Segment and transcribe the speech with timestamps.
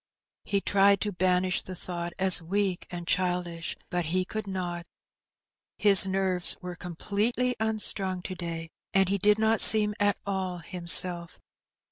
[0.45, 4.87] He tried to banish the thought as weak and childish, but he could not;
[5.77, 11.39] his nerves were completely unstrung to day, and he did not seem at all himself.